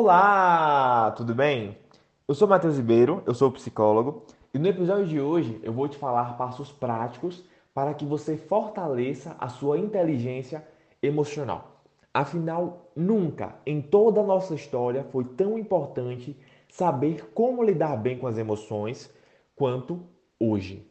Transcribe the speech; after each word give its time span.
Olá, 0.00 1.10
tudo 1.16 1.34
bem? 1.34 1.76
Eu 2.28 2.32
sou 2.32 2.46
Matheus 2.46 2.76
Ribeiro, 2.76 3.20
eu 3.26 3.34
sou 3.34 3.50
psicólogo 3.50 4.24
e 4.54 4.58
no 4.58 4.68
episódio 4.68 5.08
de 5.08 5.20
hoje 5.20 5.58
eu 5.60 5.72
vou 5.72 5.88
te 5.88 5.98
falar 5.98 6.38
passos 6.38 6.70
práticos 6.70 7.44
para 7.74 7.92
que 7.92 8.06
você 8.06 8.36
fortaleça 8.36 9.34
a 9.40 9.48
sua 9.48 9.76
inteligência 9.76 10.64
emocional. 11.02 11.82
Afinal, 12.14 12.92
nunca 12.94 13.56
em 13.66 13.82
toda 13.82 14.20
a 14.20 14.24
nossa 14.24 14.54
história 14.54 15.02
foi 15.02 15.24
tão 15.24 15.58
importante 15.58 16.38
saber 16.68 17.32
como 17.34 17.64
lidar 17.64 17.96
bem 17.96 18.16
com 18.16 18.28
as 18.28 18.38
emoções 18.38 19.12
quanto 19.56 20.06
hoje. 20.38 20.88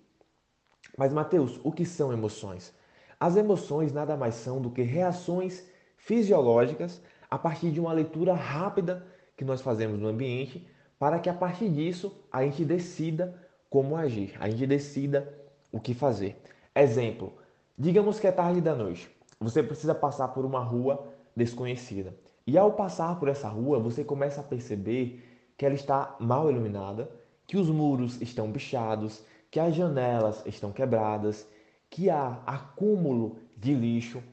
Mas, 0.97 1.13
Matheus, 1.13 1.61
o 1.63 1.71
que 1.71 1.85
são 1.85 2.11
emoções? 2.11 2.75
As 3.17 3.37
emoções 3.37 3.93
nada 3.93 4.17
mais 4.17 4.35
são 4.35 4.61
do 4.61 4.69
que 4.69 4.81
reações 4.81 5.65
fisiológicas 5.95 7.01
a 7.29 7.37
partir 7.37 7.71
de 7.71 7.79
uma 7.79 7.93
leitura 7.93 8.33
rápida 8.33 9.05
que 9.35 9.45
nós 9.45 9.61
fazemos 9.61 9.99
no 9.99 10.07
ambiente, 10.07 10.67
para 10.97 11.19
que 11.19 11.29
a 11.29 11.33
partir 11.33 11.69
disso 11.69 12.13
a 12.31 12.43
gente 12.43 12.65
decida 12.65 13.35
como 13.69 13.95
agir, 13.95 14.35
a 14.39 14.49
gente 14.49 14.65
decida 14.65 15.31
o 15.71 15.79
que 15.79 15.93
fazer. 15.93 16.41
Exemplo: 16.75 17.33
digamos 17.77 18.19
que 18.19 18.27
é 18.27 18.31
tarde 18.31 18.61
da 18.61 18.75
noite, 18.75 19.09
você 19.39 19.61
precisa 19.61 19.93
passar 19.93 20.29
por 20.29 20.45
uma 20.45 20.59
rua 20.59 21.07
desconhecida. 21.35 22.15
E 22.45 22.57
ao 22.57 22.71
passar 22.71 23.19
por 23.19 23.27
essa 23.27 23.49
rua, 23.49 23.77
você 23.77 24.03
começa 24.03 24.39
a 24.39 24.43
perceber 24.43 25.23
que 25.57 25.65
ela 25.65 25.75
está 25.75 26.15
mal 26.19 26.49
iluminada, 26.49 27.11
que 27.45 27.57
os 27.57 27.69
muros 27.69 28.21
estão 28.21 28.49
bichados, 28.49 29.23
que 29.51 29.59
as 29.59 29.75
janelas 29.75 30.45
estão 30.45 30.71
quebradas, 30.71 31.47
que 31.89 32.09
há 32.09 32.41
acúmulo 32.45 33.37
de 33.55 33.73
lixo, 33.73 34.23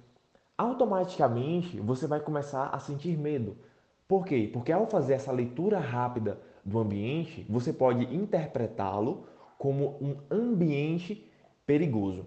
automaticamente 0.57 1.81
você 1.81 2.07
vai 2.07 2.21
começar 2.21 2.69
a 2.69 2.79
sentir 2.79 3.17
medo. 3.17 3.57
Por 4.07 4.25
quê? 4.25 4.49
Porque 4.53 4.73
ao 4.73 4.87
fazer 4.87 5.15
essa 5.15 5.33
leitura 5.33 5.79
rápida 5.79 6.41
do 6.65 6.79
ambiente, 6.79 7.45
você 7.49 7.73
pode 7.73 8.05
interpretá-lo 8.15 9.27
como 9.59 9.97
um 10.01 10.17
ambiente 10.31 11.31
perigoso. 11.67 12.27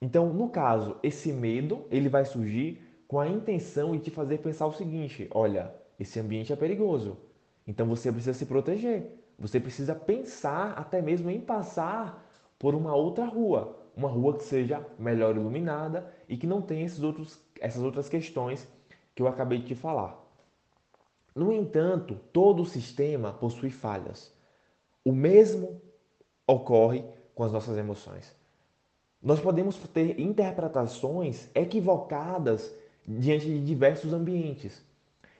Então, 0.00 0.32
no 0.32 0.48
caso, 0.48 0.96
esse 1.02 1.32
medo, 1.32 1.84
ele 1.90 2.08
vai 2.08 2.24
surgir 2.24 2.82
com 3.06 3.20
a 3.20 3.28
intenção 3.28 3.92
de 3.92 3.98
te 3.98 4.10
fazer 4.10 4.38
pensar 4.38 4.66
o 4.66 4.72
seguinte: 4.72 5.28
olha, 5.32 5.74
esse 5.98 6.18
ambiente 6.18 6.52
é 6.52 6.56
perigoso. 6.56 7.18
Então 7.66 7.86
você 7.86 8.10
precisa 8.10 8.34
se 8.34 8.46
proteger. 8.46 9.12
Você 9.38 9.60
precisa 9.60 9.94
pensar 9.94 10.72
até 10.78 11.02
mesmo 11.02 11.30
em 11.30 11.40
passar 11.40 12.26
por 12.58 12.74
uma 12.74 12.94
outra 12.94 13.24
rua, 13.24 13.76
uma 13.96 14.08
rua 14.08 14.36
que 14.36 14.44
seja 14.44 14.84
melhor 14.98 15.36
iluminada 15.36 16.12
e 16.28 16.36
que 16.36 16.46
não 16.46 16.62
tenha 16.62 16.84
esses 16.84 17.02
outros, 17.02 17.38
essas 17.60 17.82
outras 17.82 18.08
questões 18.08 18.66
que 19.14 19.22
eu 19.22 19.28
acabei 19.28 19.58
de 19.58 19.68
te 19.68 19.74
falar. 19.74 20.18
No 21.34 21.52
entanto, 21.52 22.18
todo 22.32 22.62
o 22.62 22.66
sistema 22.66 23.32
possui 23.32 23.70
falhas. 23.70 24.32
O 25.04 25.12
mesmo 25.12 25.80
ocorre 26.46 27.04
com 27.34 27.42
as 27.42 27.52
nossas 27.52 27.76
emoções. 27.78 28.34
Nós 29.22 29.40
podemos 29.40 29.76
ter 29.76 30.18
interpretações 30.20 31.48
equivocadas 31.54 32.74
diante 33.06 33.46
de 33.46 33.64
diversos 33.64 34.12
ambientes. 34.12 34.84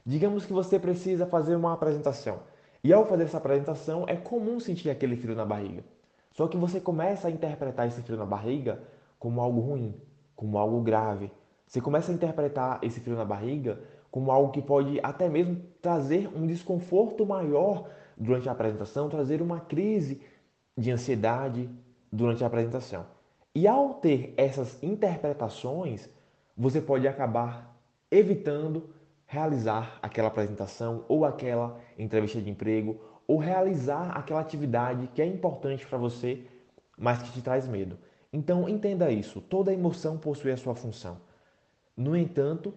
Digamos 0.05 0.47
que 0.47 0.53
você 0.53 0.79
precisa 0.79 1.27
fazer 1.27 1.57
uma 1.57 1.73
apresentação. 1.73 2.41
E 2.83 2.93
ao 2.93 3.07
fazer 3.07 3.25
essa 3.25 3.39
apresentação, 3.39 4.05
é 4.09 4.17
comum 4.17 4.59
sentir 4.59 4.91
aquele 4.91 5.17
frio 5.17 5.37
na 5.37 5.45
barriga. 5.45 5.85
Só 6.33 6.49
que 6.49 6.57
você 6.57 6.81
começa 6.81 7.29
a 7.29 7.31
interpretar 7.31 7.87
esse 7.87 8.03
frio 8.03 8.17
na 8.17 8.27
barriga 8.27 8.81
como 9.19 9.41
algo 9.41 9.61
ruim, 9.61 9.95
como 10.35 10.59
algo 10.59 10.81
grave. 10.81 11.31
Você 11.67 11.81
começa 11.81 12.11
a 12.11 12.15
interpretar 12.15 12.79
esse 12.83 13.01
frio 13.01 13.17
na 13.17 13.25
barriga 13.25 13.81
como 14.11 14.31
algo 14.31 14.53
que 14.53 14.61
pode 14.61 15.01
até 15.03 15.29
mesmo 15.29 15.61
trazer 15.81 16.29
um 16.37 16.47
desconforto 16.47 17.25
maior 17.25 17.89
durante 18.17 18.49
a 18.49 18.53
apresentação, 18.53 19.09
trazer 19.09 19.41
uma 19.41 19.61
crise 19.61 20.21
de 20.77 20.91
ansiedade 20.91 21.69
durante 22.11 22.45
a 22.45 22.47
apresentação. 22.47 23.07
E 23.55 23.67
ao 23.67 23.95
ter 23.95 24.35
essas 24.37 24.83
interpretações, 24.83 26.09
você 26.57 26.81
pode 26.81 27.07
acabar 27.09 27.75
evitando 28.11 28.91
realizar 29.33 29.99
aquela 30.03 30.29
apresentação 30.29 31.07
ou 31.09 31.25
aquela 31.25 31.81
entrevista 31.99 32.39
de 32.39 32.51
emprego 32.51 33.01
ou 33.27 33.39
realizar 33.39 34.11
aquela 34.11 34.41
atividade 34.41 35.09
que 35.15 35.23
é 35.23 35.27
importante 35.27 35.87
para 35.87 35.97
você, 35.97 36.47
mas 36.99 37.23
que 37.23 37.33
te 37.33 37.41
traz 37.41 37.67
medo. 37.67 37.97
Então 38.31 38.69
entenda 38.69 39.11
isso, 39.11 39.41
toda 39.41 39.73
emoção 39.73 40.19
possui 40.19 40.53
a 40.53 40.57
sua 40.59 40.75
função. 40.75 41.17
No 41.97 42.15
entanto, 42.15 42.75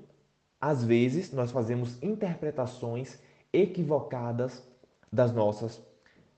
às 0.60 0.82
vezes 0.82 1.34
nós 1.34 1.52
fazemos 1.52 2.02
interpretações 2.02 3.20
equivocadas 3.52 4.66
das 5.12 5.34
nossas 5.34 5.86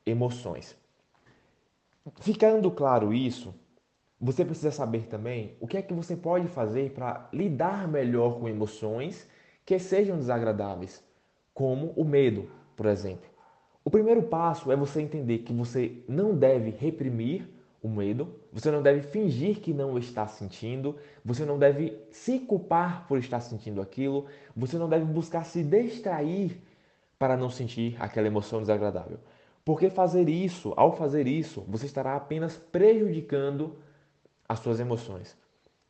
emoções. 0.04 0.76
Ficando 2.22 2.72
claro 2.72 3.14
isso, 3.14 3.54
você 4.20 4.44
precisa 4.44 4.72
saber 4.72 5.06
também 5.06 5.56
o 5.60 5.68
que 5.68 5.78
é 5.78 5.82
que 5.84 5.94
você 5.94 6.16
pode 6.16 6.48
fazer 6.48 6.90
para 6.94 7.30
lidar 7.32 7.88
melhor 7.88 8.40
com 8.40 8.50
emoções 8.50 9.28
que 9.68 9.78
sejam 9.78 10.16
desagradáveis, 10.16 11.04
como 11.54 11.88
o 11.98 12.06
medo, 12.06 12.50
por 12.74 12.86
exemplo. 12.86 13.30
O 13.84 13.92
primeiro 13.92 14.24
passo 14.24 14.72
é 14.72 14.78
você 14.78 15.02
entender 15.02 15.40
que 15.40 15.52
você 15.52 16.02
não 16.08 16.34
deve 16.34 16.70
reprimir 16.70 17.46
o 17.84 17.90
medo, 17.90 18.34
você 18.50 18.72
não 18.72 18.82
deve 18.82 19.02
fingir 19.02 19.60
que 19.60 19.74
não 19.74 19.98
está 19.98 20.26
sentindo, 20.26 20.96
você 21.24 21.44
não 21.44 21.60
deve 21.60 22.02
se 22.12 22.40
culpar 22.40 23.06
por 23.10 23.18
estar 23.18 23.42
sentindo 23.42 23.82
aquilo, 23.82 24.28
você 24.56 24.78
não 24.78 24.88
deve 24.88 25.04
buscar 25.04 25.44
se 25.44 25.62
distrair 25.64 26.62
para 27.20 27.36
não 27.36 27.50
sentir 27.50 27.98
aquela 28.00 28.28
emoção 28.28 28.62
desagradável. 28.62 29.20
Porque 29.66 29.90
fazer 29.90 30.30
isso, 30.30 30.74
ao 30.78 30.96
fazer 30.96 31.28
isso, 31.28 31.66
você 31.68 31.88
estará 31.88 32.16
apenas 32.16 32.56
prejudicando 32.56 33.76
as 34.48 34.60
suas 34.60 34.80
emoções. 34.80 35.36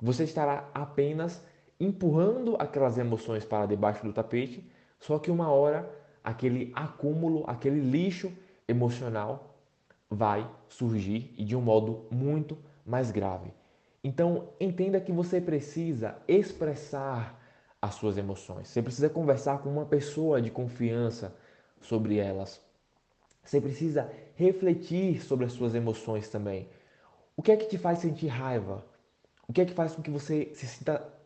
Você 0.01 0.23
estará 0.23 0.67
apenas 0.73 1.43
empurrando 1.79 2.55
aquelas 2.59 2.97
emoções 2.97 3.45
para 3.45 3.65
debaixo 3.65 4.05
do 4.05 4.13
tapete, 4.13 4.67
só 4.99 5.19
que 5.19 5.29
uma 5.29 5.49
hora 5.51 5.89
aquele 6.23 6.71
acúmulo, 6.75 7.43
aquele 7.47 7.79
lixo 7.79 8.31
emocional 8.67 9.55
vai 10.09 10.49
surgir 10.67 11.33
e 11.37 11.43
de 11.43 11.55
um 11.55 11.61
modo 11.61 12.05
muito 12.11 12.57
mais 12.85 13.11
grave. 13.11 13.53
Então, 14.03 14.49
entenda 14.59 14.99
que 14.99 15.11
você 15.11 15.39
precisa 15.39 16.17
expressar 16.27 17.39
as 17.81 17.95
suas 17.95 18.17
emoções. 18.17 18.67
Você 18.67 18.81
precisa 18.81 19.09
conversar 19.09 19.59
com 19.59 19.69
uma 19.69 19.85
pessoa 19.85 20.41
de 20.41 20.49
confiança 20.49 21.35
sobre 21.81 22.17
elas. 22.17 22.61
Você 23.43 23.61
precisa 23.61 24.11
refletir 24.35 25.21
sobre 25.21 25.45
as 25.45 25.53
suas 25.53 25.75
emoções 25.75 26.29
também. 26.29 26.67
O 27.35 27.41
que 27.41 27.51
é 27.51 27.57
que 27.57 27.67
te 27.67 27.77
faz 27.77 27.99
sentir 27.99 28.27
raiva? 28.27 28.85
O 29.47 29.53
que 29.53 29.61
é 29.61 29.65
que 29.65 29.73
faz 29.73 29.95
com 29.95 30.01
que 30.01 30.11
você 30.11 30.51
se 30.53 30.67
sinta 30.67 31.16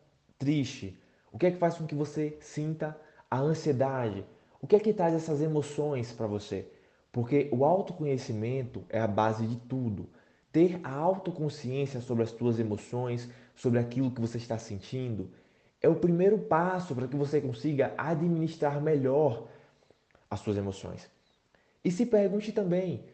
triste? 0.41 0.99
O 1.31 1.37
que 1.37 1.45
é 1.45 1.51
que 1.51 1.59
faz 1.59 1.75
com 1.75 1.85
que 1.85 1.93
você 1.93 2.35
sinta 2.41 2.99
a 3.29 3.39
ansiedade? 3.39 4.25
O 4.59 4.65
que 4.65 4.75
é 4.75 4.79
que 4.79 4.91
traz 4.91 5.13
essas 5.13 5.39
emoções 5.39 6.11
para 6.11 6.25
você? 6.25 6.67
Porque 7.11 7.47
o 7.51 7.63
autoconhecimento 7.63 8.83
é 8.89 8.99
a 8.99 9.05
base 9.05 9.45
de 9.45 9.55
tudo. 9.55 10.09
Ter 10.51 10.79
a 10.83 10.91
autoconsciência 10.91 12.01
sobre 12.01 12.23
as 12.23 12.31
suas 12.31 12.59
emoções, 12.59 13.29
sobre 13.55 13.77
aquilo 13.77 14.09
que 14.09 14.19
você 14.19 14.37
está 14.37 14.57
sentindo, 14.57 15.29
é 15.79 15.87
o 15.87 15.95
primeiro 15.95 16.39
passo 16.39 16.95
para 16.95 17.07
que 17.07 17.15
você 17.15 17.39
consiga 17.39 17.93
administrar 17.95 18.81
melhor 18.81 19.47
as 20.27 20.39
suas 20.39 20.57
emoções. 20.57 21.07
E 21.85 21.91
se 21.91 22.07
pergunte 22.07 22.51
também, 22.51 23.05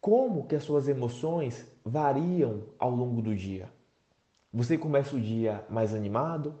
como 0.00 0.46
que 0.46 0.54
as 0.54 0.62
suas 0.62 0.86
emoções 0.86 1.66
variam 1.84 2.62
ao 2.78 2.90
longo 2.90 3.20
do 3.20 3.34
dia? 3.34 3.68
Você 4.52 4.76
começa 4.76 5.14
o 5.14 5.20
dia 5.20 5.64
mais 5.70 5.94
animado 5.94 6.58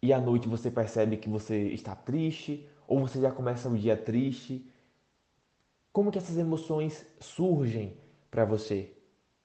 e 0.00 0.10
à 0.10 0.18
noite 0.18 0.48
você 0.48 0.70
percebe 0.70 1.18
que 1.18 1.28
você 1.28 1.68
está 1.68 1.94
triste 1.94 2.66
ou 2.88 2.98
você 3.00 3.20
já 3.20 3.30
começa 3.30 3.68
o 3.68 3.76
dia 3.76 3.94
triste? 3.94 4.66
Como 5.92 6.10
que 6.10 6.16
essas 6.16 6.38
emoções 6.38 7.06
surgem 7.20 7.98
para 8.30 8.46
você? 8.46 8.96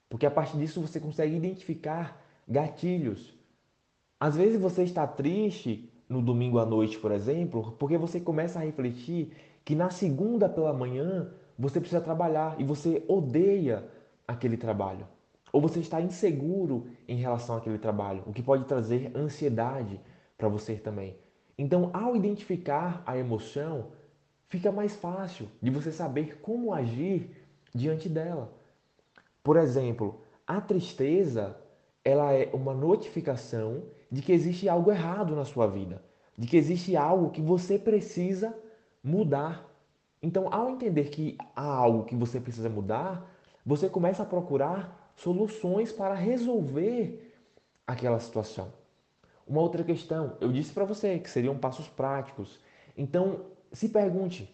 Porque 0.08 0.24
a 0.24 0.30
partir 0.30 0.56
disso 0.56 0.80
você 0.80 0.98
consegue 0.98 1.36
identificar 1.36 2.24
gatilhos. 2.48 3.34
Às 4.18 4.36
vezes 4.36 4.58
você 4.58 4.84
está 4.84 5.06
triste 5.06 5.92
no 6.08 6.22
domingo 6.22 6.58
à 6.58 6.64
noite, 6.64 6.98
por 6.98 7.12
exemplo, 7.12 7.72
porque 7.78 7.98
você 7.98 8.18
começa 8.18 8.58
a 8.58 8.64
refletir 8.64 9.36
que 9.66 9.74
na 9.74 9.90
segunda 9.90 10.48
pela 10.48 10.72
manhã 10.72 11.30
você 11.58 11.78
precisa 11.78 12.00
trabalhar 12.00 12.58
e 12.58 12.64
você 12.64 13.04
odeia 13.06 13.86
aquele 14.26 14.56
trabalho. 14.56 15.06
Ou 15.52 15.60
você 15.60 15.80
está 15.80 16.00
inseguro 16.00 16.86
em 17.06 17.16
relação 17.16 17.56
àquele 17.56 17.78
trabalho, 17.78 18.22
o 18.26 18.32
que 18.32 18.42
pode 18.42 18.64
trazer 18.64 19.12
ansiedade 19.14 20.00
para 20.38 20.48
você 20.48 20.74
também. 20.74 21.16
Então, 21.58 21.90
ao 21.92 22.16
identificar 22.16 23.02
a 23.04 23.16
emoção, 23.16 23.92
fica 24.48 24.72
mais 24.72 24.96
fácil 24.96 25.48
de 25.60 25.70
você 25.70 25.92
saber 25.92 26.40
como 26.40 26.72
agir 26.72 27.30
diante 27.74 28.08
dela. 28.08 28.52
Por 29.42 29.56
exemplo, 29.56 30.22
a 30.46 30.60
tristeza, 30.60 31.56
ela 32.04 32.32
é 32.32 32.50
uma 32.52 32.72
notificação 32.72 33.82
de 34.10 34.22
que 34.22 34.32
existe 34.32 34.68
algo 34.68 34.90
errado 34.90 35.36
na 35.36 35.44
sua 35.44 35.66
vida, 35.66 36.02
de 36.36 36.46
que 36.46 36.56
existe 36.56 36.96
algo 36.96 37.30
que 37.30 37.40
você 37.40 37.78
precisa 37.78 38.54
mudar. 39.02 39.68
Então, 40.22 40.52
ao 40.52 40.70
entender 40.70 41.10
que 41.10 41.36
há 41.54 41.64
algo 41.64 42.04
que 42.04 42.16
você 42.16 42.40
precisa 42.40 42.68
mudar, 42.68 43.28
você 43.64 43.88
começa 43.88 44.22
a 44.22 44.26
procurar 44.26 45.01
soluções 45.22 45.92
para 45.92 46.14
resolver 46.14 47.32
aquela 47.86 48.18
situação. 48.18 48.72
Uma 49.46 49.60
outra 49.60 49.84
questão, 49.84 50.36
eu 50.40 50.52
disse 50.52 50.72
para 50.72 50.84
você 50.84 51.18
que 51.18 51.30
seriam 51.30 51.56
passos 51.56 51.88
práticos. 51.88 52.58
Então, 52.96 53.46
se 53.72 53.88
pergunte: 53.88 54.52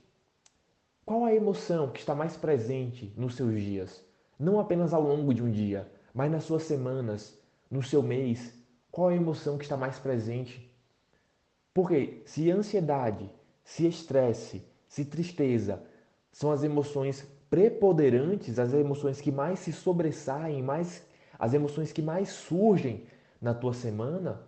qual 1.07 1.25
a 1.25 1.35
emoção 1.35 1.91
que 1.91 2.01
está 2.01 2.15
mais 2.15 2.37
presente 2.37 3.13
nos 3.17 3.35
seus 3.35 3.59
dias? 3.61 4.05
Não 4.39 4.61
apenas 4.61 4.93
ao 4.93 5.03
longo 5.03 5.33
de 5.33 5.43
um 5.43 5.51
dia, 5.51 5.91
mas 6.13 6.31
nas 6.31 6.45
suas 6.45 6.65
semanas, 6.65 7.39
no 7.71 7.83
seu 7.83 8.03
mês. 8.03 8.55
Qual 8.91 9.09
a 9.09 9.15
emoção 9.15 9.57
que 9.57 9.65
está 9.65 9.77
mais 9.77 9.99
presente? 9.99 10.71
Porque 11.73 12.23
se 12.27 12.51
ansiedade, 12.51 13.31
se 13.65 13.87
estresse, 13.87 14.63
se 14.87 15.05
tristeza 15.05 15.83
são 16.33 16.51
as 16.53 16.63
emoções 16.63 17.27
preponderantes, 17.51 18.59
as 18.59 18.73
emoções 18.75 19.21
que 19.21 19.33
mais 19.33 19.59
se 19.61 19.73
sobressaem, 19.73 20.63
mais 20.63 21.03
as 21.39 21.55
emoções 21.55 21.93
que 21.93 22.03
mais 22.03 22.31
surgem 22.31 23.07
na 23.41 23.55
tua 23.55 23.73
semana, 23.73 24.43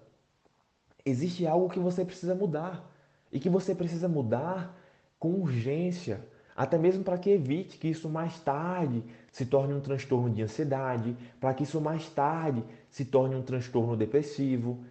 existe 1.04 1.46
algo 1.46 1.68
que 1.68 1.78
você 1.78 2.04
precisa 2.04 2.34
mudar. 2.34 2.88
E 3.32 3.38
que 3.38 3.48
você 3.48 3.74
precisa 3.74 4.08
mudar 4.08 4.76
com 5.18 5.34
urgência, 5.34 6.26
até 6.56 6.76
mesmo 6.76 7.04
para 7.04 7.16
que 7.16 7.30
evite 7.30 7.78
que 7.78 7.86
isso 7.88 8.08
mais 8.08 8.40
tarde 8.40 9.04
se 9.30 9.46
torne 9.46 9.72
um 9.72 9.80
transtorno 9.80 10.28
de 10.30 10.42
ansiedade, 10.42 11.16
para 11.38 11.54
que 11.54 11.62
isso 11.62 11.80
mais 11.80 12.08
tarde 12.08 12.64
se 12.90 13.04
torne 13.04 13.36
um 13.36 13.42
transtorno 13.42 13.96
depressivo. 13.96 14.84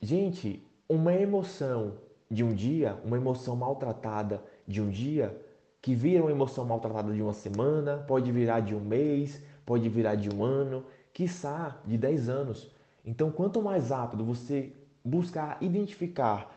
Gente, 0.00 0.66
uma 0.88 1.12
emoção 1.12 1.98
de 2.30 2.42
um 2.42 2.54
dia, 2.54 2.98
uma 3.04 3.18
emoção 3.18 3.54
maltratada 3.54 4.42
de 4.66 4.80
um 4.80 4.88
dia, 4.88 5.38
que 5.84 5.94
vira 5.94 6.22
uma 6.22 6.30
emoção 6.30 6.64
maltratada 6.64 7.12
de 7.12 7.20
uma 7.20 7.34
semana, 7.34 7.98
pode 7.98 8.32
virar 8.32 8.60
de 8.60 8.74
um 8.74 8.80
mês, 8.80 9.42
pode 9.66 9.86
virar 9.90 10.14
de 10.14 10.34
um 10.34 10.42
ano, 10.42 10.82
quiçá 11.12 11.78
de 11.84 11.98
10 11.98 12.30
anos. 12.30 12.74
Então, 13.04 13.30
quanto 13.30 13.60
mais 13.60 13.90
rápido 13.90 14.24
você 14.24 14.72
buscar 15.04 15.58
identificar 15.60 16.50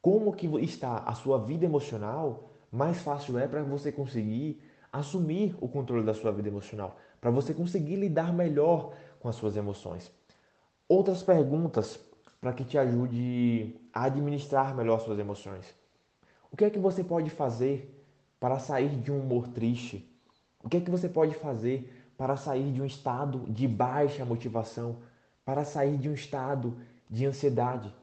como 0.00 0.32
que 0.32 0.46
está 0.62 0.98
a 0.98 1.12
sua 1.12 1.40
vida 1.40 1.64
emocional, 1.64 2.52
mais 2.70 3.00
fácil 3.00 3.36
é 3.36 3.48
para 3.48 3.64
você 3.64 3.90
conseguir 3.90 4.62
assumir 4.92 5.56
o 5.60 5.66
controle 5.66 6.06
da 6.06 6.14
sua 6.14 6.30
vida 6.30 6.46
emocional, 6.46 6.96
para 7.20 7.32
você 7.32 7.52
conseguir 7.52 7.96
lidar 7.96 8.32
melhor 8.32 8.92
com 9.18 9.28
as 9.28 9.34
suas 9.34 9.56
emoções. 9.56 10.08
Outras 10.88 11.20
perguntas 11.20 11.98
para 12.40 12.52
que 12.52 12.62
te 12.62 12.78
ajude 12.78 13.74
a 13.92 14.04
administrar 14.04 14.72
melhor 14.72 15.00
suas 15.00 15.18
emoções. 15.18 15.74
O 16.48 16.56
que 16.56 16.64
é 16.64 16.70
que 16.70 16.78
você 16.78 17.02
pode 17.02 17.28
fazer 17.28 17.97
para 18.40 18.58
sair 18.58 18.96
de 19.00 19.10
um 19.10 19.20
humor 19.20 19.48
triste? 19.48 20.08
O 20.62 20.68
que 20.68 20.76
é 20.76 20.80
que 20.80 20.90
você 20.90 21.08
pode 21.08 21.34
fazer 21.34 22.10
para 22.16 22.36
sair 22.36 22.72
de 22.72 22.82
um 22.82 22.86
estado 22.86 23.40
de 23.50 23.66
baixa 23.66 24.24
motivação, 24.24 24.98
para 25.44 25.64
sair 25.64 25.96
de 25.96 26.08
um 26.08 26.14
estado 26.14 26.76
de 27.08 27.26
ansiedade? 27.26 27.94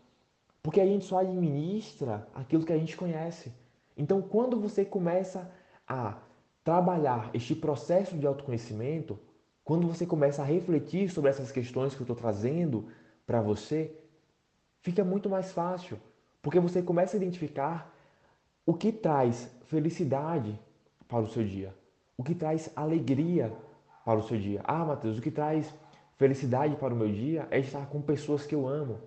Porque 0.61 0.81
a 0.81 0.85
gente 0.85 1.05
só 1.05 1.19
administra 1.19 2.27
aquilo 2.33 2.65
que 2.65 2.73
a 2.73 2.77
gente 2.77 2.97
conhece. 2.97 3.53
Então, 3.95 4.21
quando 4.21 4.59
você 4.59 4.83
começa 4.83 5.51
a 5.87 6.17
trabalhar 6.63 7.29
este 7.33 7.53
processo 7.53 8.17
de 8.17 8.25
autoconhecimento, 8.25 9.19
quando 9.63 9.87
você 9.87 10.05
começa 10.05 10.41
a 10.41 10.45
refletir 10.45 11.09
sobre 11.09 11.29
essas 11.29 11.51
questões 11.51 11.93
que 11.93 12.01
eu 12.01 12.05
estou 12.05 12.15
trazendo 12.15 12.87
para 13.25 13.41
você, 13.41 13.95
fica 14.81 15.03
muito 15.03 15.29
mais 15.29 15.51
fácil, 15.51 15.99
porque 16.41 16.59
você 16.59 16.81
começa 16.81 17.15
a 17.15 17.19
identificar 17.19 17.94
o 18.65 18.73
que 18.73 18.91
traz 18.91 19.49
felicidade 19.65 20.59
para 21.07 21.21
o 21.21 21.27
seu 21.27 21.43
dia, 21.43 21.73
o 22.17 22.23
que 22.23 22.33
traz 22.33 22.71
alegria 22.75 23.53
para 24.03 24.17
o 24.17 24.23
seu 24.23 24.37
dia. 24.37 24.61
Ah, 24.63 24.83
Matheus, 24.83 25.17
o 25.17 25.21
que 25.21 25.31
traz 25.31 25.73
felicidade 26.17 26.75
para 26.75 26.93
o 26.93 26.97
meu 26.97 27.11
dia 27.11 27.47
é 27.51 27.59
estar 27.59 27.85
com 27.87 28.01
pessoas 28.01 28.45
que 28.45 28.55
eu 28.55 28.67
amo, 28.67 28.99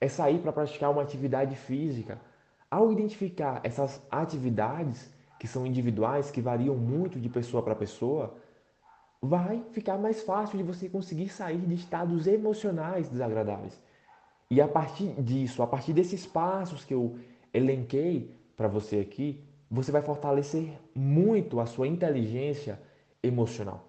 é 0.00 0.08
sair 0.08 0.38
para 0.38 0.52
praticar 0.52 0.90
uma 0.90 1.02
atividade 1.02 1.56
física, 1.56 2.20
ao 2.70 2.92
identificar 2.92 3.60
essas 3.64 4.02
atividades 4.10 5.12
que 5.38 5.46
são 5.46 5.66
individuais, 5.66 6.30
que 6.30 6.40
variam 6.40 6.76
muito 6.76 7.20
de 7.20 7.28
pessoa 7.28 7.62
para 7.62 7.74
pessoa, 7.74 8.36
vai 9.20 9.64
ficar 9.72 9.98
mais 9.98 10.22
fácil 10.22 10.58
de 10.58 10.64
você 10.64 10.88
conseguir 10.88 11.28
sair 11.28 11.58
de 11.58 11.74
estados 11.74 12.26
emocionais 12.26 13.08
desagradáveis. 13.08 13.80
E 14.50 14.60
a 14.60 14.68
partir 14.68 15.20
disso, 15.22 15.62
a 15.62 15.66
partir 15.66 15.92
desses 15.92 16.26
passos 16.26 16.84
que 16.84 16.94
eu 16.94 17.18
elenquei 17.52 18.34
para 18.56 18.68
você 18.68 18.98
aqui, 18.98 19.42
você 19.70 19.92
vai 19.92 20.02
fortalecer 20.02 20.78
muito 20.94 21.60
a 21.60 21.66
sua 21.66 21.86
inteligência 21.86 22.80
emocional. 23.22 23.86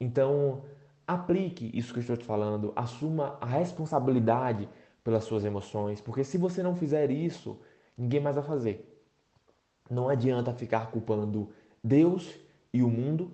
Então, 0.00 0.62
aplique 1.06 1.70
isso 1.74 1.92
que 1.92 1.98
eu 1.98 2.02
estou 2.02 2.16
te 2.16 2.24
falando, 2.24 2.72
assuma 2.76 3.36
a 3.40 3.46
responsabilidade 3.46 4.68
pelas 5.02 5.24
suas 5.24 5.44
emoções, 5.44 6.00
porque 6.00 6.24
se 6.24 6.38
você 6.38 6.62
não 6.62 6.74
fizer 6.74 7.10
isso, 7.10 7.58
Ninguém 7.96 8.20
mais 8.20 8.36
vai 8.36 8.44
fazer. 8.44 9.02
Não 9.90 10.08
adianta 10.08 10.52
ficar 10.52 10.90
culpando 10.90 11.48
Deus 11.82 12.34
e 12.72 12.82
o 12.82 12.88
mundo, 12.88 13.32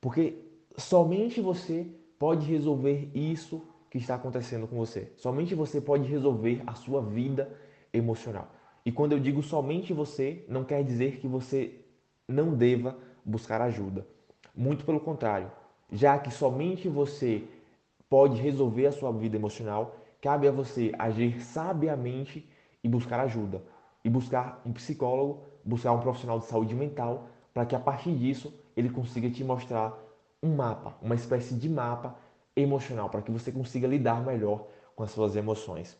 porque 0.00 0.36
somente 0.76 1.40
você 1.40 1.86
pode 2.18 2.46
resolver 2.46 3.10
isso 3.14 3.62
que 3.88 3.98
está 3.98 4.16
acontecendo 4.16 4.66
com 4.66 4.76
você. 4.76 5.12
Somente 5.16 5.54
você 5.54 5.80
pode 5.80 6.08
resolver 6.08 6.62
a 6.66 6.74
sua 6.74 7.00
vida 7.00 7.50
emocional. 7.92 8.52
E 8.84 8.90
quando 8.92 9.12
eu 9.12 9.20
digo 9.20 9.42
somente 9.42 9.92
você, 9.92 10.44
não 10.48 10.64
quer 10.64 10.82
dizer 10.82 11.18
que 11.18 11.28
você 11.28 11.80
não 12.28 12.54
deva 12.54 12.96
buscar 13.24 13.60
ajuda. 13.60 14.06
Muito 14.54 14.84
pelo 14.84 15.00
contrário, 15.00 15.50
já 15.90 16.18
que 16.18 16.30
somente 16.30 16.88
você 16.88 17.44
pode 18.08 18.40
resolver 18.40 18.86
a 18.86 18.92
sua 18.92 19.12
vida 19.12 19.36
emocional, 19.36 19.96
cabe 20.20 20.46
a 20.46 20.52
você 20.52 20.92
agir 20.98 21.40
sabiamente 21.40 22.48
e 22.82 22.88
buscar 22.88 23.20
ajuda 23.20 23.62
e 24.04 24.10
buscar 24.10 24.60
um 24.66 24.72
psicólogo, 24.72 25.42
buscar 25.64 25.92
um 25.92 26.00
profissional 26.00 26.38
de 26.38 26.46
saúde 26.46 26.74
mental, 26.74 27.28
para 27.54 27.64
que 27.66 27.74
a 27.74 27.80
partir 27.80 28.14
disso 28.14 28.52
ele 28.76 28.88
consiga 28.88 29.30
te 29.30 29.44
mostrar 29.44 29.96
um 30.42 30.54
mapa, 30.56 30.96
uma 31.00 31.14
espécie 31.14 31.54
de 31.54 31.68
mapa 31.68 32.16
emocional, 32.56 33.08
para 33.08 33.22
que 33.22 33.30
você 33.30 33.52
consiga 33.52 33.86
lidar 33.86 34.24
melhor 34.24 34.66
com 34.96 35.02
as 35.02 35.10
suas 35.10 35.36
emoções. 35.36 35.96